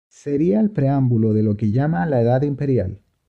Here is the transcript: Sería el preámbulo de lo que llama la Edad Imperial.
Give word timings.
Sería 0.09 0.59
el 0.61 0.71
preámbulo 0.71 1.31
de 1.31 1.43
lo 1.43 1.55
que 1.57 1.69
llama 1.69 2.07
la 2.07 2.21
Edad 2.21 2.41
Imperial. 2.41 3.03